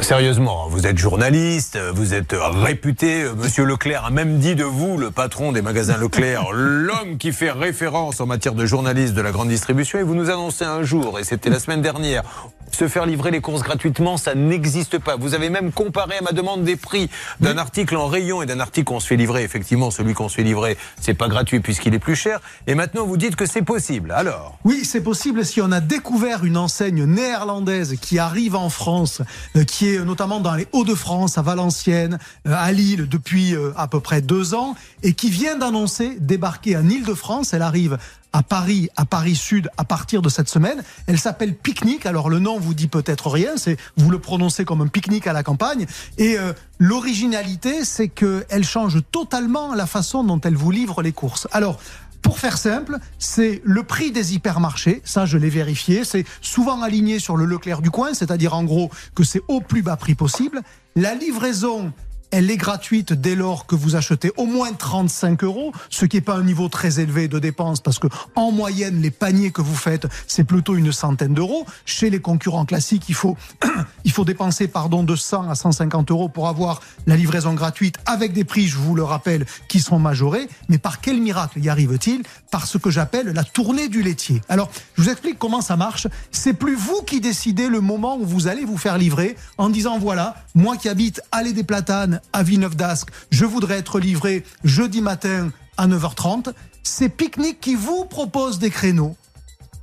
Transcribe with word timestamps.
sérieusement, 0.00 0.68
vous 0.68 0.86
êtes 0.86 0.98
journaliste, 0.98 1.78
vous 1.94 2.14
êtes 2.14 2.34
réputé. 2.38 3.24
Monsieur 3.36 3.64
Leclerc 3.64 4.04
a 4.04 4.10
même 4.10 4.38
dit 4.38 4.54
de 4.54 4.64
vous, 4.64 4.96
le 4.96 5.10
patron 5.10 5.52
des 5.52 5.62
magasins 5.62 5.96
Leclerc, 5.96 6.48
l'homme 6.52 7.18
qui 7.18 7.32
fait 7.32 7.50
référence 7.50 8.20
en 8.20 8.26
matière 8.26 8.54
de 8.54 8.66
journaliste 8.66 9.14
de 9.14 9.22
la 9.22 9.32
grande 9.32 9.48
distribution. 9.48 9.98
Et 9.98 10.02
vous 10.02 10.14
nous 10.14 10.30
annoncez 10.30 10.64
un 10.64 10.82
jour, 10.82 11.18
et 11.18 11.24
c'était 11.24 11.50
la 11.50 11.58
semaine 11.58 11.82
dernière, 11.82 12.22
se 12.70 12.88
faire 12.88 13.06
livrer 13.06 13.30
les 13.30 13.40
courses 13.40 13.62
gratuitement, 13.62 14.16
ça 14.16 14.34
n'existe 14.34 14.98
pas. 14.98 15.16
Vous 15.16 15.34
avez 15.34 15.50
même 15.50 15.72
comparé 15.72 16.18
à 16.18 16.22
ma 16.22 16.32
demande 16.32 16.64
des 16.64 16.76
prix 16.76 17.08
d'un 17.40 17.58
article 17.58 17.96
en 17.96 18.06
rayon 18.06 18.42
et 18.42 18.46
d'un 18.46 18.60
article 18.60 18.86
qu'on 18.86 19.00
se 19.00 19.06
fait 19.06 19.16
livrer. 19.16 19.42
Effectivement, 19.42 19.90
celui 19.90 20.14
qu'on 20.14 20.28
se 20.28 20.36
fait 20.36 20.42
livrer, 20.42 20.76
c'est 21.00 21.14
pas 21.14 21.28
gratuit 21.28 21.60
puisqu'il 21.60 21.94
est 21.94 21.98
plus 21.98 22.16
cher. 22.16 22.40
Et 22.66 22.74
maintenant, 22.74 23.06
vous 23.06 23.16
dites 23.16 23.36
que 23.36 23.46
c'est 23.46 23.62
possible. 23.62 24.12
Alors? 24.12 24.58
Oui, 24.64 24.84
c'est 24.84 25.02
possible 25.02 25.44
si 25.44 25.60
on 25.60 25.72
a 25.72 25.80
découvert 25.80 26.44
une 26.44 26.56
enseigne 26.56 27.04
néerlandaise 27.04 27.96
qui 28.00 28.18
arrive 28.18 28.56
en 28.56 28.68
France, 28.68 29.22
euh, 29.56 29.64
qui 29.64 29.94
est 29.94 30.04
notamment 30.04 30.40
dans 30.40 30.54
les 30.54 30.66
Hauts-de-France, 30.72 31.38
à 31.38 31.42
Valenciennes, 31.42 32.18
euh, 32.46 32.54
à 32.56 32.72
Lille 32.72 33.08
depuis 33.08 33.54
euh, 33.54 33.72
à 33.76 33.88
peu 33.88 34.00
près 34.00 34.20
deux 34.20 34.54
ans, 34.54 34.74
et 35.02 35.12
qui 35.12 35.30
vient 35.30 35.56
d'annoncer 35.56 36.16
débarquer 36.20 36.76
en 36.76 36.88
Île-de-France. 36.88 37.54
Elle 37.54 37.62
arrive 37.62 37.98
à 38.32 38.42
Paris, 38.42 38.90
à 38.96 39.06
Paris 39.06 39.34
Sud, 39.34 39.70
à 39.78 39.84
partir 39.84 40.20
de 40.20 40.28
cette 40.28 40.50
semaine. 40.50 40.82
Elle 41.06 41.18
s'appelle 41.18 41.54
Picnic. 41.54 42.04
Alors 42.04 42.28
le 42.28 42.38
nom 42.38 42.55
vous 42.58 42.74
dit 42.74 42.88
peut-être 42.88 43.30
rien, 43.30 43.56
c'est 43.56 43.76
vous 43.96 44.10
le 44.10 44.18
prononcez 44.18 44.64
comme 44.64 44.80
un 44.80 44.86
pique-nique 44.86 45.26
à 45.26 45.32
la 45.32 45.42
campagne. 45.42 45.86
Et 46.18 46.38
euh, 46.38 46.52
l'originalité, 46.78 47.84
c'est 47.84 48.08
qu'elle 48.08 48.64
change 48.64 49.00
totalement 49.10 49.74
la 49.74 49.86
façon 49.86 50.24
dont 50.24 50.40
elle 50.40 50.56
vous 50.56 50.70
livre 50.70 51.02
les 51.02 51.12
courses. 51.12 51.48
Alors 51.52 51.78
pour 52.22 52.40
faire 52.40 52.58
simple, 52.58 52.98
c'est 53.20 53.62
le 53.64 53.84
prix 53.84 54.10
des 54.10 54.34
hypermarchés, 54.34 55.00
ça 55.04 55.26
je 55.26 55.38
l'ai 55.38 55.48
vérifié, 55.48 56.04
c'est 56.04 56.24
souvent 56.40 56.82
aligné 56.82 57.20
sur 57.20 57.36
le 57.36 57.44
Leclerc 57.44 57.82
du 57.82 57.92
coin, 57.92 58.14
c'est-à-dire 58.14 58.52
en 58.52 58.64
gros 58.64 58.90
que 59.14 59.22
c'est 59.22 59.42
au 59.46 59.60
plus 59.60 59.82
bas 59.82 59.96
prix 59.96 60.16
possible. 60.16 60.62
La 60.96 61.14
livraison 61.14 61.92
elle 62.30 62.50
est 62.50 62.56
gratuite 62.56 63.12
dès 63.12 63.34
lors 63.34 63.66
que 63.66 63.74
vous 63.74 63.96
achetez 63.96 64.32
au 64.36 64.46
moins 64.46 64.72
35 64.72 65.44
euros, 65.44 65.72
ce 65.90 66.06
qui 66.06 66.16
n'est 66.16 66.22
pas 66.22 66.36
un 66.36 66.42
niveau 66.42 66.68
très 66.68 67.00
élevé 67.00 67.28
de 67.28 67.38
dépenses 67.38 67.80
parce 67.80 67.98
que 67.98 68.08
en 68.34 68.52
moyenne, 68.52 69.00
les 69.00 69.10
paniers 69.10 69.50
que 69.50 69.62
vous 69.62 69.74
faites, 69.74 70.06
c'est 70.26 70.44
plutôt 70.44 70.76
une 70.76 70.92
centaine 70.92 71.34
d'euros. 71.34 71.66
Chez 71.84 72.10
les 72.10 72.20
concurrents 72.20 72.64
classiques, 72.64 73.08
il 73.08 73.14
faut, 73.14 73.36
il 74.04 74.12
faut 74.12 74.24
dépenser 74.24 74.68
pardon, 74.68 75.02
de 75.02 75.16
100 75.16 75.48
à 75.48 75.54
150 75.54 76.10
euros 76.10 76.28
pour 76.28 76.48
avoir 76.48 76.80
la 77.06 77.16
livraison 77.16 77.54
gratuite 77.54 77.96
avec 78.06 78.32
des 78.32 78.44
prix, 78.44 78.66
je 78.66 78.76
vous 78.76 78.94
le 78.94 79.04
rappelle, 79.04 79.46
qui 79.68 79.80
sont 79.80 79.98
majorés. 79.98 80.48
Mais 80.68 80.78
par 80.78 81.00
quel 81.00 81.20
miracle 81.20 81.60
y 81.60 81.68
arrive-t-il? 81.68 82.22
Par 82.50 82.66
ce 82.66 82.78
que 82.78 82.90
j'appelle 82.90 83.28
la 83.28 83.44
tournée 83.44 83.88
du 83.88 84.02
laitier. 84.02 84.40
Alors, 84.48 84.70
je 84.96 85.02
vous 85.02 85.10
explique 85.10 85.38
comment 85.38 85.60
ça 85.60 85.76
marche. 85.76 86.06
C'est 86.30 86.54
plus 86.54 86.74
vous 86.74 87.02
qui 87.02 87.20
décidez 87.20 87.68
le 87.68 87.80
moment 87.80 88.16
où 88.18 88.24
vous 88.24 88.48
allez 88.48 88.64
vous 88.64 88.78
faire 88.78 88.98
livrer 88.98 89.36
en 89.58 89.70
disant 89.70 89.98
voilà, 89.98 90.36
moi 90.54 90.76
qui 90.76 90.88
habite 90.88 91.20
Allée 91.32 91.52
des 91.52 91.64
Platanes, 91.64 92.15
à 92.32 92.42
Villeneuve 92.42 92.76
d'Ascq. 92.76 93.08
Je 93.30 93.44
voudrais 93.44 93.78
être 93.78 93.98
livré 94.00 94.44
jeudi 94.64 95.00
matin 95.00 95.50
à 95.76 95.86
9h30. 95.86 96.52
C'est 96.82 97.08
Picnic 97.08 97.60
qui 97.60 97.74
vous 97.74 98.04
propose 98.04 98.58
des 98.58 98.70
créneaux. 98.70 99.16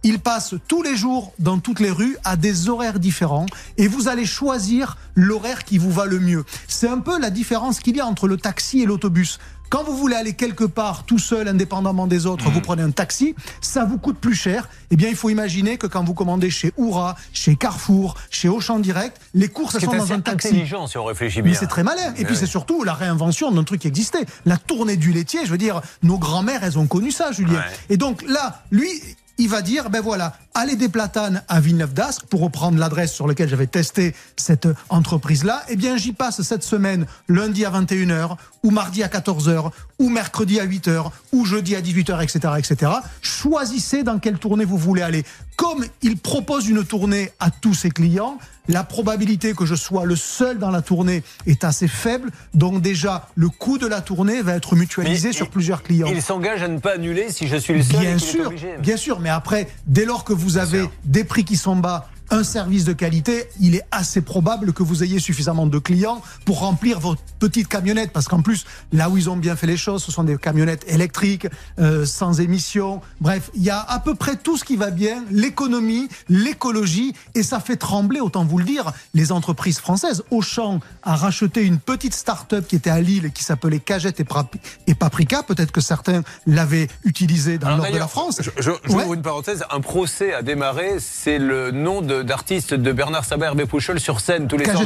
Il 0.03 0.19
passe 0.19 0.55
tous 0.67 0.83
les 0.83 0.97
jours 0.97 1.33
dans 1.39 1.59
toutes 1.59 1.79
les 1.79 1.91
rues 1.91 2.17
à 2.25 2.35
des 2.35 2.67
horaires 2.67 2.99
différents 2.99 3.45
et 3.77 3.87
vous 3.87 4.09
allez 4.09 4.25
choisir 4.25 4.97
l'horaire 5.15 5.63
qui 5.63 5.77
vous 5.77 5.91
va 5.91 6.05
le 6.05 6.19
mieux. 6.19 6.43
C'est 6.67 6.89
un 6.89 6.99
peu 6.99 7.19
la 7.19 7.29
différence 7.29 7.79
qu'il 7.79 7.95
y 7.95 8.01
a 8.01 8.05
entre 8.05 8.27
le 8.27 8.37
taxi 8.37 8.81
et 8.81 8.85
l'autobus. 8.85 9.39
Quand 9.69 9.83
vous 9.83 9.97
voulez 9.97 10.15
aller 10.15 10.33
quelque 10.33 10.65
part 10.65 11.03
tout 11.03 11.17
seul, 11.17 11.47
indépendamment 11.47 12.05
des 12.05 12.27
autres, 12.27 12.47
vous 12.51 12.59
mmh. 12.59 12.61
prenez 12.61 12.83
un 12.83 12.91
taxi, 12.91 13.33
ça 13.59 13.85
vous 13.85 13.97
coûte 13.97 14.19
plus 14.19 14.35
cher. 14.35 14.69
Eh 14.91 14.95
bien, 14.95 15.09
il 15.09 15.15
faut 15.15 15.31
imaginer 15.31 15.77
que 15.77 15.87
quand 15.87 16.03
vous 16.03 16.13
commandez 16.13 16.51
chez 16.51 16.73
Oura, 16.77 17.15
chez 17.31 17.55
Carrefour, 17.55 18.13
chez 18.29 18.49
Auchan 18.49 18.77
Direct, 18.77 19.19
les 19.33 19.47
courses 19.47 19.79
sont 19.79 19.91
dans 19.91 20.13
un 20.13 20.19
taxi. 20.19 20.49
C'est 20.49 20.53
intelligent 20.53 20.85
si 20.85 20.99
on 20.99 21.05
réfléchit 21.05 21.41
bien. 21.41 21.53
Mais 21.53 21.57
c'est 21.57 21.65
très 21.65 21.81
malin. 21.81 22.13
Et 22.17 22.25
puis 22.25 22.35
c'est 22.35 22.45
surtout 22.45 22.83
la 22.83 22.93
réinvention 22.93 23.49
d'un 23.51 23.63
truc 23.63 23.81
qui 23.81 23.87
existait. 23.87 24.25
La 24.45 24.57
tournée 24.57 24.95
du 24.95 25.11
laitier, 25.11 25.39
je 25.43 25.49
veux 25.49 25.57
dire, 25.57 25.81
nos 26.03 26.19
grands-mères, 26.19 26.63
elles 26.63 26.77
ont 26.77 26.85
connu 26.85 27.09
ça, 27.09 27.31
Julien. 27.31 27.63
Et 27.89 27.97
donc 27.97 28.21
là, 28.27 28.61
lui, 28.69 28.89
il 29.37 29.49
va 29.49 29.61
dire, 29.61 29.89
ben 29.89 30.01
voilà, 30.01 30.33
allez 30.53 30.75
des 30.75 30.89
platanes 30.89 31.41
à 31.47 31.59
Villeneuve 31.59 31.93
d'Ascq, 31.93 32.25
pour 32.27 32.41
reprendre 32.41 32.77
l'adresse 32.77 33.13
sur 33.13 33.27
laquelle 33.27 33.49
j'avais 33.49 33.67
testé 33.67 34.15
cette 34.37 34.67
entreprise-là, 34.89 35.63
eh 35.69 35.75
bien 35.75 35.97
j'y 35.97 36.13
passe 36.13 36.41
cette 36.41 36.63
semaine, 36.63 37.05
lundi 37.27 37.65
à 37.65 37.71
21h, 37.71 38.35
ou 38.63 38.71
mardi 38.71 39.03
à 39.03 39.07
14h, 39.07 39.71
ou 39.99 40.09
mercredi 40.09 40.59
à 40.59 40.65
8h, 40.65 41.09
ou 41.31 41.45
jeudi 41.45 41.75
à 41.75 41.81
18h, 41.81 42.23
etc., 42.23 42.53
etc. 42.57 42.91
Choisissez 43.21 44.03
dans 44.03 44.19
quelle 44.19 44.37
tournée 44.37 44.65
vous 44.65 44.77
voulez 44.77 45.01
aller. 45.01 45.25
Comme 45.55 45.85
il 46.01 46.17
propose 46.17 46.67
une 46.67 46.83
tournée 46.83 47.31
à 47.39 47.49
tous 47.49 47.73
ses 47.73 47.89
clients, 47.89 48.37
la 48.67 48.83
probabilité 48.83 49.53
que 49.53 49.65
je 49.65 49.75
sois 49.75 50.05
le 50.05 50.15
seul 50.15 50.59
dans 50.59 50.71
la 50.71 50.81
tournée 50.81 51.23
est 51.45 51.63
assez 51.63 51.87
faible. 51.87 52.31
Donc 52.53 52.81
déjà, 52.81 53.27
le 53.35 53.49
coût 53.49 53.77
de 53.77 53.87
la 53.87 54.01
tournée 54.01 54.41
va 54.41 54.55
être 54.55 54.75
mutualisé 54.75 55.33
sur 55.33 55.49
plusieurs 55.49 55.83
clients. 55.83 56.07
Il 56.09 56.21
s'engage 56.21 56.63
à 56.63 56.67
ne 56.67 56.79
pas 56.79 56.93
annuler 56.93 57.31
si 57.31 57.47
je 57.47 57.57
suis 57.57 57.73
le 57.73 57.83
seul. 57.83 57.99
Bien 57.99 58.17
sûr, 58.17 58.51
bien 58.79 58.97
sûr. 58.97 59.19
Mais 59.19 59.29
après, 59.29 59.67
dès 59.87 60.05
lors 60.05 60.23
que 60.23 60.33
vous 60.33 60.57
avez 60.57 60.83
des 61.05 61.23
prix 61.23 61.43
qui 61.43 61.57
sont 61.57 61.75
bas, 61.75 62.09
un 62.29 62.43
service 62.43 62.85
de 62.85 62.93
qualité, 62.93 63.47
il 63.59 63.75
est 63.75 63.83
assez 63.91 64.21
probable 64.21 64.73
que 64.73 64.83
vous 64.83 65.03
ayez 65.03 65.19
suffisamment 65.19 65.67
de 65.67 65.77
clients 65.79 66.21
pour 66.45 66.59
remplir 66.59 66.99
votre 66.99 67.21
petite 67.39 67.67
camionnette. 67.67 68.11
Parce 68.11 68.27
qu'en 68.27 68.41
plus, 68.41 68.65
là 68.91 69.09
où 69.09 69.17
ils 69.17 69.29
ont 69.29 69.37
bien 69.37 69.55
fait 69.55 69.67
les 69.67 69.77
choses, 69.77 70.03
ce 70.03 70.11
sont 70.11 70.23
des 70.23 70.37
camionnettes 70.37 70.85
électriques, 70.87 71.47
euh, 71.79 72.05
sans 72.05 72.39
émissions. 72.39 73.01
Bref, 73.21 73.51
il 73.55 73.63
y 73.63 73.69
a 73.69 73.79
à 73.79 73.99
peu 73.99 74.15
près 74.15 74.35
tout 74.35 74.57
ce 74.57 74.63
qui 74.63 74.75
va 74.75 74.89
bien, 74.89 75.23
l'économie, 75.31 76.07
l'écologie, 76.29 77.13
et 77.35 77.43
ça 77.43 77.59
fait 77.59 77.77
trembler, 77.77 78.19
autant 78.19 78.45
vous 78.45 78.57
le 78.57 78.65
dire, 78.65 78.91
les 79.13 79.31
entreprises 79.31 79.79
françaises. 79.79 80.23
Auchan 80.31 80.79
a 81.03 81.15
racheté 81.15 81.63
une 81.63 81.79
petite 81.79 82.13
start-up 82.13 82.67
qui 82.67 82.75
était 82.75 82.89
à 82.89 83.01
Lille, 83.01 83.31
qui 83.31 83.43
s'appelait 83.43 83.79
Cagette 83.79 84.19
et, 84.19 84.95
Paprika. 84.95 85.43
Peut-être 85.43 85.71
que 85.71 85.81
certains 85.81 86.23
l'avaient 86.47 86.87
utilisé 87.03 87.57
dans 87.57 87.69
le 87.69 87.77
nord 87.77 87.91
de 87.91 87.97
la 87.97 88.07
France. 88.07 88.41
Je, 88.41 88.49
je, 88.59 89.13
une 89.13 89.21
parenthèse. 89.21 89.63
Un 89.69 89.81
procès 89.81 90.33
a 90.33 90.41
démarré. 90.41 90.95
C'est 90.99 91.37
le 91.37 91.71
nom 91.71 92.01
de 92.01 92.22
d'artistes 92.23 92.73
de 92.73 92.91
Bernard 92.91 93.25
Saber 93.25 93.51
et 93.57 93.65
Pouchol 93.65 93.99
sur 93.99 94.19
scène 94.19 94.47
tous 94.47 94.57
les 94.57 94.65
soirs 94.65 94.83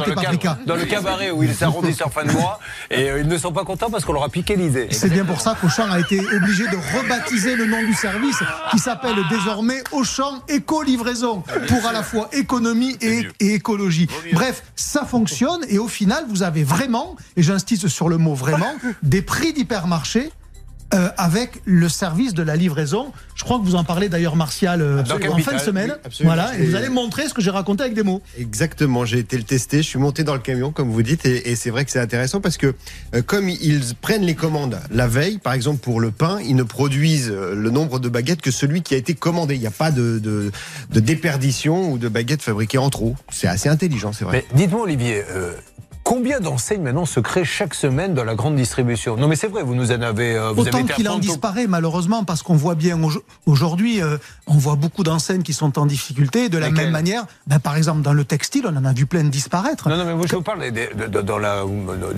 dans 0.66 0.76
le, 0.76 0.84
cabaret 0.84 1.30
où 1.30 1.42
ils 1.42 1.54
s'arrondissent 1.54 2.02
en 2.02 2.10
fin 2.10 2.24
de 2.24 2.32
mois. 2.32 2.58
Et 2.90 3.10
euh, 3.10 3.20
ils 3.20 3.28
ne 3.28 3.38
sont 3.38 3.52
pas 3.52 3.64
contents 3.64 3.90
parce 3.90 4.04
qu'on 4.04 4.12
leur 4.12 4.22
a 4.22 4.28
piqué 4.28 4.56
l'idée. 4.56 4.88
C'est 4.90 5.10
bien 5.10 5.24
pour 5.24 5.40
ça 5.40 5.56
qu'Auchan 5.60 5.90
a 5.90 6.00
été 6.00 6.20
obligé 6.20 6.64
de 6.64 6.76
rebaptiser 6.96 7.56
le 7.56 7.66
nom 7.66 7.82
du 7.82 7.94
service 7.94 8.42
qui 8.70 8.78
s'appelle 8.78 9.16
désormais 9.30 9.82
Auchan 9.92 10.42
Éco-Livraison 10.48 11.42
pour 11.68 11.86
à 11.86 11.92
la 11.92 12.02
fois 12.02 12.28
économie 12.32 12.96
et, 13.00 13.28
et 13.40 13.54
écologie. 13.54 14.08
Bref, 14.32 14.62
ça 14.76 15.04
fonctionne 15.04 15.60
et 15.68 15.78
au 15.78 15.88
final 15.88 16.24
vous 16.28 16.42
avez 16.42 16.64
vraiment, 16.64 17.16
et 17.36 17.42
j'insiste 17.42 17.88
sur 17.88 18.08
le 18.08 18.18
mot 18.18 18.34
vraiment, 18.34 18.74
des 19.02 19.22
prix 19.22 19.52
d'hypermarché 19.52 20.30
euh, 20.94 21.10
avec 21.18 21.60
le 21.66 21.86
service 21.88 22.32
de 22.32 22.42
la 22.42 22.56
livraison. 22.56 23.12
Je 23.34 23.44
crois 23.44 23.58
que 23.58 23.64
vous 23.64 23.74
en 23.74 23.84
parlez 23.84 24.08
d'ailleurs, 24.08 24.36
Martial, 24.36 24.80
euh, 24.80 25.02
en 25.02 25.38
fin 25.38 25.52
de 25.52 25.60
semaine. 25.60 25.94
voilà, 26.22 26.56
et 26.58 26.64
vous 26.64 26.76
allez 26.76 26.88
montrer 26.88 27.28
ce 27.28 27.34
que 27.34 27.42
j'ai 27.42 27.50
raconté 27.50 27.82
avec 27.82 27.94
des 27.94 28.02
mots. 28.02 28.22
Exactement, 28.38 29.04
j'ai 29.04 29.18
été 29.18 29.36
le 29.36 29.42
tester, 29.42 29.78
je 29.78 29.88
suis 29.88 29.98
monté 29.98 30.24
dans 30.24 30.32
le 30.32 30.40
camion, 30.40 30.72
comme 30.72 30.90
vous 30.90 31.02
dites, 31.02 31.26
et, 31.26 31.56
c'est 31.56 31.68
vrai 31.68 31.84
que 31.84 31.90
c'est 31.90 32.00
intéressant 32.00 32.40
parce 32.40 32.56
que 32.56 32.74
euh, 33.14 33.20
comme 33.20 33.50
ils 33.50 33.82
prennent 34.00 34.22
les 34.22 34.34
commandes 34.34 34.78
la 34.90 35.06
veille, 35.08 35.36
par 35.36 35.52
exemple 35.52 35.80
pour 35.80 36.00
le 36.00 36.10
pain, 36.10 36.38
ils 36.40 36.56
ne 36.56 36.62
produisent 36.62 37.30
le 37.30 37.70
nombre 37.70 37.98
de 37.98 38.08
baguettes 38.08 38.40
que 38.40 38.50
celui 38.50 38.80
qui 38.80 38.94
a 38.94 38.96
été 38.96 39.12
commandé. 39.12 39.56
Il 39.56 39.60
n'y 39.60 39.66
a 39.66 39.70
pas 39.70 39.90
de, 39.90 40.18
de, 40.18 40.50
de, 40.90 41.00
déperdition 41.00 41.92
ou 41.92 41.98
de 41.98 42.08
baguettes 42.08 42.42
fabriquées 42.42 42.78
en 42.78 42.88
trop. 42.88 43.14
C'est 43.30 43.46
assez 43.48 43.68
intelligent, 43.68 44.14
c'est 44.14 44.24
vrai. 44.24 44.46
dites-moi, 44.54 44.84
Olivier, 44.84 45.22
Combien 46.08 46.40
d'enseignes 46.40 46.80
maintenant 46.80 47.04
se 47.04 47.20
créent 47.20 47.44
chaque 47.44 47.74
semaine 47.74 48.14
dans 48.14 48.24
la 48.24 48.34
grande 48.34 48.56
distribution? 48.56 49.18
Non 49.18 49.28
mais 49.28 49.36
c'est 49.36 49.46
vrai, 49.46 49.62
vous 49.62 49.74
nous 49.74 49.92
en 49.92 50.00
avez... 50.00 50.36
Euh, 50.36 50.52
vous 50.52 50.62
Autant 50.62 50.82
qu'il 50.84 51.06
en 51.06 51.18
disparaît 51.18 51.66
malheureusement 51.66 52.24
parce 52.24 52.42
qu'on 52.42 52.56
voit 52.56 52.76
bien 52.76 52.98
aujourd'hui, 53.44 54.00
euh, 54.00 54.16
on 54.46 54.54
voit 54.54 54.76
beaucoup 54.76 55.02
d'enseignes 55.02 55.42
qui 55.42 55.52
sont 55.52 55.78
en 55.78 55.84
difficulté. 55.84 56.48
De 56.48 56.56
la 56.56 56.70
même 56.70 56.92
manière, 56.92 57.26
ben, 57.46 57.58
par 57.58 57.76
exemple 57.76 58.00
dans 58.00 58.14
le 58.14 58.24
textile, 58.24 58.64
on 58.66 58.74
en 58.74 58.86
a 58.86 58.94
vu 58.94 59.04
plein 59.04 59.22
de 59.22 59.28
disparaître. 59.28 59.90
Non, 59.90 59.98
non 59.98 60.06
mais 60.06 60.14
moi 60.14 60.24
je 60.26 60.34
vous 60.34 60.40
parle 60.40 60.62
dans 61.10 61.36
la, 61.36 61.64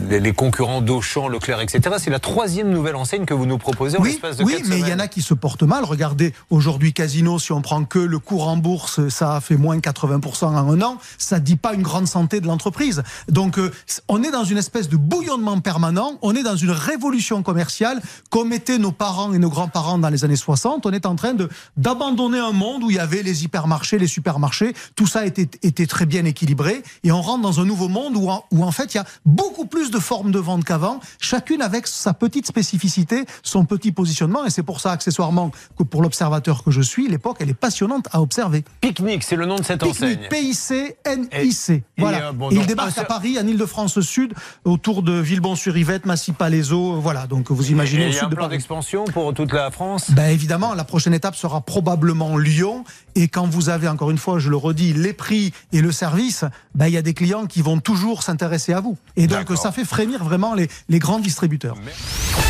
les 0.09 0.33
concurrents 0.35 0.83
d'Auchan, 0.83 1.27
Leclerc, 1.27 1.61
etc. 1.61 1.97
C'est 1.99 2.11
la 2.11 2.21
troisième 2.21 2.71
nouvelle 2.71 2.95
enseigne 2.95 3.25
que 3.25 3.35
vous 3.35 3.47
nous 3.47 3.59
proposez 3.59 3.99
en 3.99 4.03
oui, 4.03 4.21
de 4.23 4.45
Oui, 4.45 4.63
mais 4.69 4.79
il 4.79 4.89
y 4.89 4.93
en 4.93 5.01
a 5.01 5.09
qui 5.09 5.21
se 5.21 5.35
portent 5.35 5.65
mal. 5.65 5.83
Regardez, 5.83 6.33
aujourd'hui 6.51 6.93
Casino, 6.93 7.41
si 7.41 7.51
on 7.51 7.61
prend 7.61 7.85
que 7.85 7.99
le 7.99 8.21
cours 8.21 8.47
en 8.47 8.57
bourse, 8.57 9.09
ça 9.09 9.35
a 9.35 9.41
fait 9.41 9.57
moins 9.57 9.79
80% 9.79 10.45
en 10.45 10.57
un 10.57 10.81
an. 10.81 10.99
Ça 11.19 11.41
ne 11.41 11.45
dit 11.45 11.57
pas 11.57 11.75
une 11.75 11.83
grande 11.83 12.07
santé 12.07 12.41
de 12.41 12.47
l'entreprise. 12.47 13.03
Donc 13.29 13.59
euh, 13.59 13.73
on 14.09 14.23
est 14.23 14.31
dans 14.31 14.45
une 14.45 14.59
espèce 14.59 14.89
de 14.89 14.97
bouillonnement 14.97 15.61
permanent, 15.61 16.19
on 16.23 16.35
est 16.35 16.43
dans 16.43 16.57
une 16.57 16.71
révolution 16.71 17.43
commerciale, 17.43 18.01
comme 18.31 18.53
étaient 18.53 18.79
nos 18.79 18.93
parents 18.93 19.33
et 19.33 19.39
nos 19.39 19.51
grands-parents 19.51 19.99
dans 19.99 20.09
les 20.09 20.25
années 20.25 20.37
60. 20.37 20.87
On 20.87 20.93
est 20.93 21.07
en 21.07 21.17
train 21.17 21.35
d'abandonner 21.77 22.39
un 22.39 22.53
monde 22.53 22.83
où 22.85 22.91
il 22.91 22.97
y 22.97 22.99
avait 22.99 23.23
les 23.23 23.45
hypermarchés, 23.45 23.99
les 23.99 24.07
supermarchés, 24.07 24.75
tout 24.97 25.07
ça 25.07 25.27
était, 25.27 25.49
était 25.63 25.87
très 25.87 26.07
bien 26.07 26.25
équilibré, 26.25 26.83
et 27.05 27.13
on 27.13 27.21
rentre 27.23 27.43
dans 27.43 27.61
un 27.61 27.65
nouveau 27.65 27.89
monde 27.89 28.17
où 28.17 28.29
en, 28.31 28.45
où 28.51 28.65
en 28.65 28.71
fait 28.73 28.95
il 28.95 28.97
y 28.97 29.01
a 29.01 29.07
beaucoup 29.25 29.67
plus 29.67 29.91
de 29.91 29.99
formes 29.99 30.33
de 30.33 30.39
vente 30.39 30.65
qu'avant, 30.65 31.01
chacune 31.21 31.63
avec 31.63 31.87
sa 31.87 32.15
petite 32.15 32.47
spécificité, 32.47 33.25
son 33.43 33.65
petit 33.65 33.93
positionnement, 33.93 34.45
et 34.45 34.51
c'est 34.51 34.63
pour 34.63 34.81
ça 34.81 34.93
accessoirement 34.93 35.51
que 35.79 35.83
pour 35.83 36.03
l'observateur 36.03 36.63
que 36.65 36.71
je 36.71 36.81
suis, 36.83 37.09
l'époque 37.09 37.37
elle 37.41 37.51
est 37.51 37.55
passionnante 37.55 38.07
à 38.13 38.21
observer. 38.21 38.65
Picnic, 38.81 39.23
c'est 39.23 39.37
le 39.37 39.47
nom 39.47 39.57
de 39.57 39.65
cette 39.65 39.83
enseigne. 39.83 40.29
P-I-C-N-I-C. 40.29 41.83
Voilà. 41.99 42.29
euh, 42.29 42.33
bon, 42.33 42.51
il 42.51 42.67
débarque 42.67 42.97
à 42.99 43.05
Paris, 43.05 43.39
en 43.39 43.47
Ile-de-France 43.47 43.70
Sud, 44.03 44.35
autour 44.65 45.03
de 45.03 45.13
Villebon-sur-Yvette, 45.13 46.07
Massy-Palaiseau. 46.07 47.01
Voilà, 47.01 47.27
donc 47.27 47.51
vous 47.51 47.71
imaginez 47.71 48.05
Et 48.07 48.09
il 48.09 48.15
y 48.15 48.19
a 48.19 48.25
un 48.27 48.29
plan 48.29 48.49
d'expansion 48.49 49.05
pour 49.05 49.33
toute 49.35 49.53
la 49.53 49.71
France? 49.71 50.11
Ben 50.11 50.29
évidemment, 50.31 50.75
la 50.75 50.85
prochaine 50.85 51.15
étape 51.15 51.37
sera 51.37 51.61
probablement 51.61 52.37
Lyon. 52.37 52.85
Et 53.15 53.29
quand 53.29 53.47
vous 53.47 53.69
avez, 53.69 53.89
encore 53.89 54.11
une 54.11 54.19
fois, 54.19 54.39
je 54.39 54.49
le 54.51 54.57
redis, 54.57 54.93
les 54.93 55.13
prix 55.13 55.53
et 55.73 55.81
le 55.81 55.93
service, 55.93 56.45
ben 56.75 56.87
il 56.87 56.93
y 56.95 56.97
a 56.97 57.03
des 57.03 57.15
clients 57.15 57.47
qui 57.47 57.63
vont 57.63 57.81
toujours 57.81 58.23
s'intéresser 58.23 58.73
à 58.73 58.81
vous. 58.81 58.97
Et 59.17 59.27
donc 59.27 59.57
ça 59.57 59.73
fait 59.73 59.85
frémir 59.85 60.25
vraiment 60.25 60.55
les, 60.55 60.69
les 60.89 60.99
grands 60.99 61.19
distributeurs. 61.19 61.77
Mais- 61.85 62.50